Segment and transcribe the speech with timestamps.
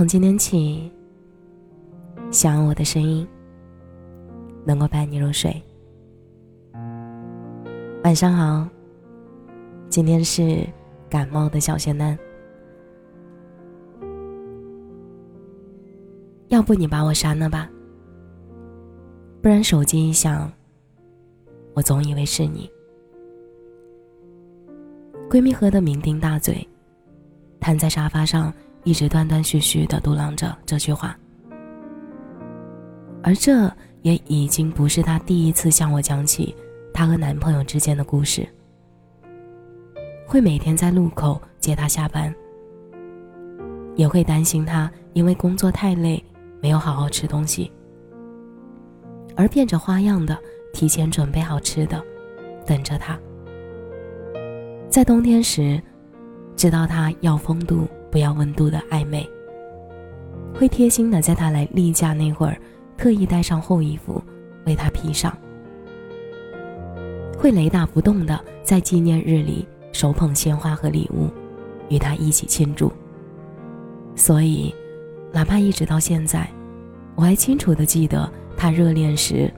[0.00, 0.90] 从今天起，
[2.30, 3.28] 希望我的声音
[4.64, 5.54] 能够伴你入睡。
[8.02, 8.66] 晚上好，
[9.90, 10.66] 今天是
[11.10, 12.18] 感冒的小仙丹。
[16.48, 17.70] 要不你把我删了吧，
[19.42, 20.50] 不然手机一响，
[21.74, 22.70] 我总以为是你。
[25.28, 26.66] 闺蜜喝得酩酊大醉，
[27.60, 28.50] 瘫在沙发上，
[28.84, 31.16] 一直断断续续的嘟囔着这句话。
[33.22, 33.70] 而这
[34.02, 36.54] 也已经不是她第一次向我讲起
[36.92, 38.48] 她和男朋友之间的故事。
[40.26, 42.34] 会每天在路口接她下班，
[43.96, 46.22] 也会担心她因为工作太累。
[46.62, 47.72] 没有好好吃东西，
[49.34, 50.38] 而变着花样的
[50.74, 52.04] 提前准备好吃的，
[52.66, 53.18] 等着他。
[54.90, 55.80] 在冬天时，
[56.54, 59.28] 知道他要风度不要温度的暧昧，
[60.54, 62.56] 会贴心的在他来例假那会儿，
[62.96, 64.22] 特意带上厚衣服
[64.66, 65.36] 为他披上，
[67.38, 71.30] 会雷打不动的在纪念日里手捧鲜花和礼物，
[71.88, 72.92] 与他一起庆祝。
[74.14, 74.74] 所以。
[75.32, 76.44] 哪怕一直到现在，
[77.14, 79.48] 我还清楚的记得他热恋时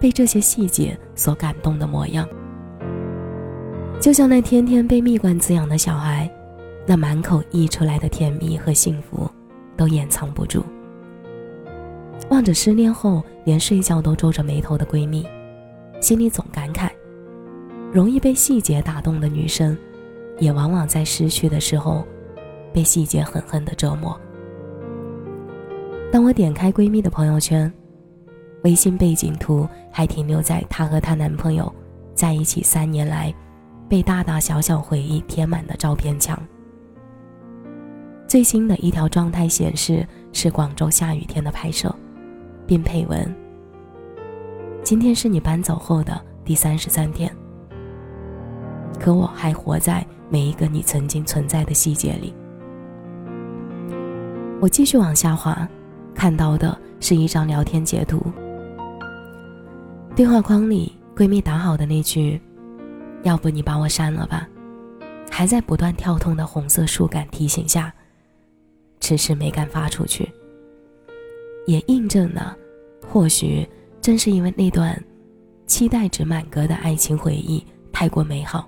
[0.00, 2.28] 被这些细节所感动的模样，
[4.00, 6.28] 就像那天天被蜜罐滋养的小孩，
[6.86, 9.28] 那满口溢出来的甜蜜和幸福，
[9.76, 10.64] 都掩藏不住。
[12.30, 15.26] 望着失恋后连睡觉都皱着眉头的闺蜜，
[16.00, 16.90] 心里总感慨：
[17.92, 19.76] 容易被细节打动的女生，
[20.38, 22.04] 也往往在失去的时候，
[22.72, 24.18] 被细节狠狠的折磨。
[26.12, 27.72] 当我点开闺蜜的朋友圈，
[28.62, 31.72] 微信背景图还停留在她和她男朋友
[32.14, 33.34] 在一起三年来，
[33.88, 36.38] 被大大小小回忆填满的照片墙。
[38.34, 41.94] 最新的一条状态显示是广州下雨天的拍摄，
[42.66, 43.32] 并配文
[44.82, 47.32] ：“今天是你搬走后的第三十三天，
[48.98, 52.34] 可我还活在每一个你曾经存在的细节里。”
[54.60, 55.56] 我继续往下滑。
[56.12, 58.20] 看到的是一张聊天截图，
[60.16, 62.42] 对话框里闺蜜打好的那句
[63.22, 64.48] “要不你把我删了吧”，
[65.30, 67.94] 还在不断跳动的红色竖杆提醒下，
[69.04, 70.26] 迟迟没敢发出去。
[71.66, 72.56] 也印证了，
[73.06, 73.68] 或许
[74.00, 74.98] 正是因为那段
[75.66, 78.66] 期待值满格的爱情回忆太过美好，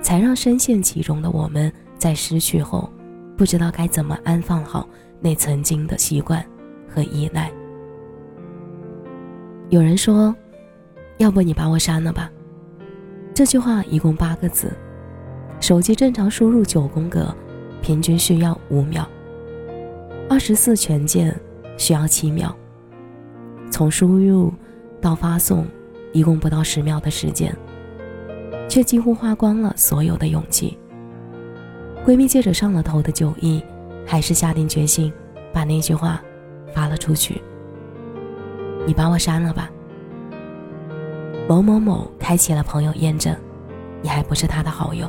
[0.00, 2.88] 才让深陷其中的我们在失去后，
[3.36, 4.88] 不知道该怎么安放好。
[5.20, 6.44] 那曾经的习惯
[6.88, 7.50] 和依赖。
[9.70, 10.32] 有人说
[11.18, 12.30] ：“要不你把我删了吧。”
[13.34, 14.72] 这句话一共八个字，
[15.58, 17.34] 手机正常输入九宫格，
[17.80, 19.02] 平均需要五秒；
[20.28, 21.34] 二十四全键
[21.76, 22.54] 需要七秒。
[23.70, 24.52] 从输入
[25.00, 25.66] 到发送，
[26.12, 27.56] 一共不到十秒的时间，
[28.68, 30.78] 却几乎花光了所有的勇气。
[32.04, 33.62] 闺蜜借着上了头的酒意。
[34.06, 35.12] 还是下定决心，
[35.52, 36.20] 把那句话
[36.74, 37.40] 发了出去。
[38.84, 39.70] 你把我删了吧。
[41.48, 43.32] 某某某开启了朋友验证，
[44.02, 45.08] 你还不是他的好友。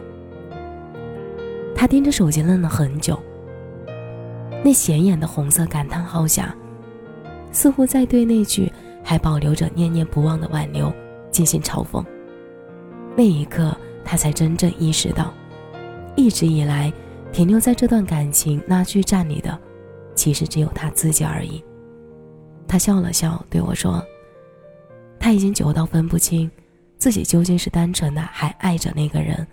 [1.81, 3.19] 他盯着手机愣了很久，
[4.63, 6.55] 那显眼的红色感叹号下，
[7.51, 8.71] 似乎在对那句
[9.03, 10.93] 还保留着念念不忘的挽留
[11.31, 12.05] 进行嘲讽。
[13.17, 13.75] 那一刻，
[14.05, 15.33] 他才真正意识到，
[16.15, 16.93] 一直以来。
[17.31, 19.57] 停留在这段感情拉锯战里的，
[20.13, 21.63] 其实只有他自己而已。
[22.67, 24.05] 他笑了笑，对我说
[25.17, 26.51] ：“他已经久到分不清，
[26.99, 29.47] 自己究竟是单纯的还爱着那个人，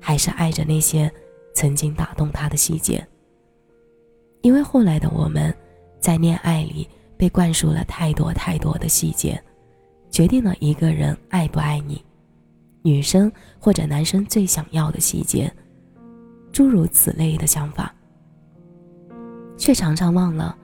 [0.00, 1.12] 还是爱着那些
[1.54, 3.06] 曾经打动他的细节。
[4.42, 5.54] 因为后来的我们，
[6.00, 9.40] 在恋爱里被灌输了太多太多的细节，
[10.10, 12.02] 决定了一个人爱不爱你。
[12.82, 15.52] 女生或者男生最想要的细节。”
[16.52, 17.94] 诸如此类的想法，
[19.56, 20.58] 却常常忘了，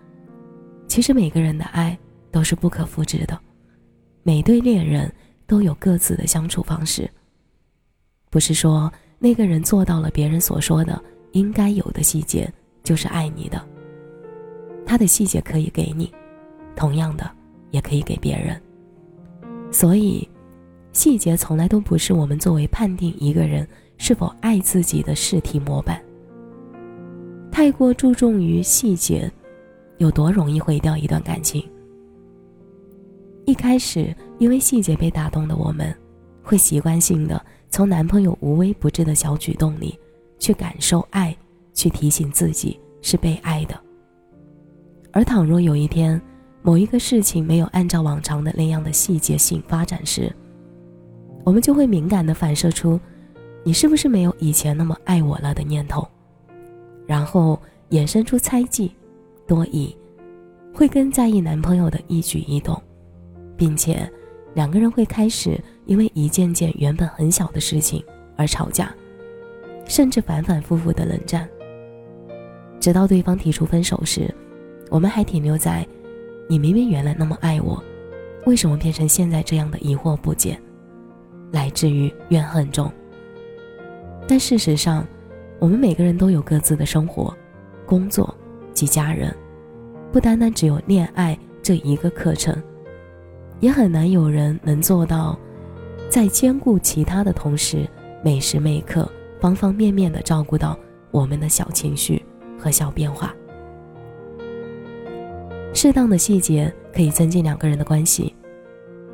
[0.89, 1.97] 其实每个人的爱
[2.33, 3.39] 都是不可复制的，
[4.25, 5.11] 每对恋人
[5.47, 7.09] 都有各自的相处方式。
[8.31, 11.03] 不是说那个人做到了别人所说的
[11.33, 12.53] 应该有的细节
[12.83, 13.61] 就是爱你的，
[14.85, 16.13] 他的细节可以给你，
[16.75, 17.31] 同样的
[17.71, 18.61] 也可以给别人。
[19.73, 20.29] 所以，
[20.93, 23.67] 细节从来都不是我们作为判定一个人。
[23.99, 25.99] 是否爱自己的试题模板？
[27.51, 29.33] 太过注重于细节，
[29.97, 31.67] 有多容易毁掉一段感情？
[33.47, 35.97] 一开始因为细节被打动的我们，
[36.43, 37.43] 会习惯性的
[37.77, 39.99] 从男朋友无微不至的小举动里，
[40.39, 41.37] 去感受爱，
[41.75, 43.79] 去提醒自己是被爱的。
[45.13, 46.19] 而倘若有一天，
[46.63, 50.35] 某一个事情没有按照往常的那样的细节性发展时，
[51.45, 52.99] 我们就会敏感地反射出，
[53.63, 56.09] 你是不是没有以前那么爱我了的念头，
[57.07, 58.91] 然后衍生出猜忌、
[59.47, 59.95] 多疑，
[60.73, 62.83] 会更在意男朋友的一举一动，
[63.55, 64.11] 并且
[64.57, 68.03] 两个人会开始因为一件件原本很小的事情
[68.37, 68.93] 而吵架。
[69.85, 71.49] 甚至反反复复的冷战，
[72.81, 74.35] 直到对方提出分手时，
[74.91, 75.87] 我们还停留在
[76.51, 77.81] “你明明原来那么爱我，
[78.47, 80.59] 为什么变成现在这样的疑惑不解”，
[81.53, 82.91] 来自于怨恨中。
[84.27, 85.07] 但事实上，
[85.61, 87.33] 我们每个人都有各自的生活、
[87.87, 88.35] 工作
[88.73, 89.33] 及家人，
[90.13, 92.61] 不单单只有恋爱这一个课程，
[93.61, 95.39] 也很难有人能做到
[96.09, 97.89] 在兼顾其他的同时，
[98.23, 99.11] 每时每刻。
[99.39, 100.77] 方方面面的照顾到
[101.11, 102.25] 我们的小情绪
[102.59, 103.33] 和小变化，
[105.75, 108.35] 适当的细节可以增进两个人的关系，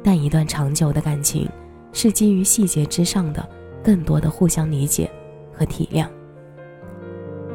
[0.02, 1.46] 但一段长久的感情
[1.92, 3.46] 是基于细节之上的
[3.82, 5.10] 更多的互相理解
[5.52, 6.06] 和体谅。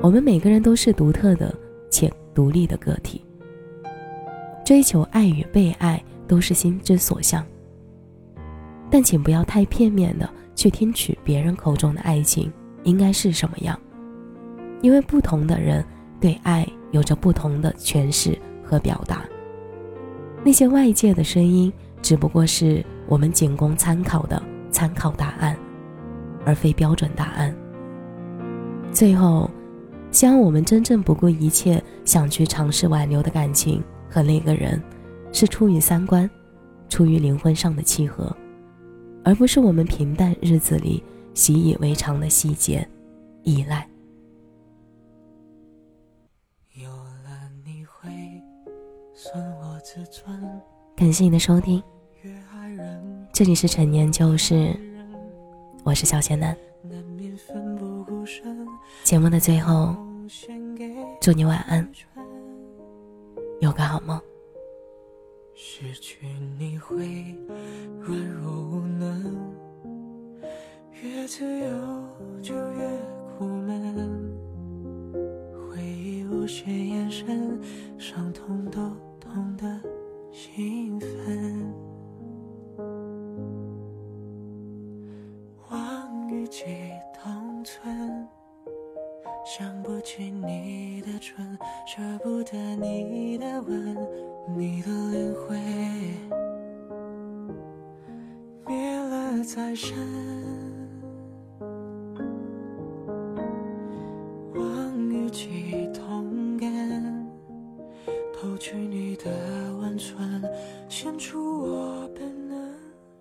[0.01, 1.55] 我们每个人都是独特的
[1.89, 3.23] 且独立的个体，
[4.65, 7.45] 追求爱与被爱都是心之所向，
[8.89, 10.29] 但请不要太片面的。
[10.57, 12.51] 去听取别人口中的爱情
[12.81, 13.79] 应该是什么样，
[14.81, 15.85] 因为不同的人
[16.19, 19.23] 对爱有着不同的诠释和表达。
[20.43, 21.71] 那些外界的声音
[22.01, 24.41] 只不过是我们仅供参考的
[24.71, 25.55] 参考答案，
[26.43, 27.55] 而非标准答案。
[28.91, 29.47] 最后，
[30.09, 33.79] 希望我们真正不顾一切想去尝试挽留的感情
[34.09, 34.81] 和那个人，
[35.39, 36.27] 是出于三观，
[36.89, 38.35] 出于灵魂上的契合。
[39.23, 41.03] 而不是我们平淡日子里
[41.35, 42.83] 习以为常的细节
[43.43, 43.87] 依赖。
[50.95, 51.83] 感谢你的收听，
[53.31, 54.75] 这里是陈年旧事，
[55.83, 56.57] 我是小贤男。
[59.03, 59.95] 节目的最后，
[61.21, 61.87] 祝你晚安，
[63.59, 64.19] 有个好梦。
[65.59, 66.19] 失去
[66.59, 67.35] 你会
[67.99, 69.51] 软弱无能，
[71.01, 71.67] 越自由
[72.43, 72.87] 就越
[73.35, 74.37] 苦闷，
[75.67, 77.59] 回忆无限延伸，
[77.97, 78.95] 伤痛都
[99.47, 99.95] 再深，
[104.53, 106.69] 望雨季同感，
[108.33, 109.23] 偷取你的
[109.79, 110.43] 温存，
[110.89, 112.73] 献出我本能。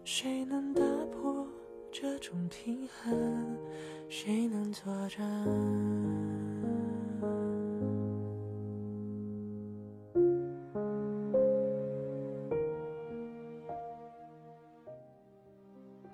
[0.02, 0.82] 谁能打
[1.12, 1.46] 破
[1.92, 3.56] 这种平衡？
[4.08, 5.24] 谁能作证？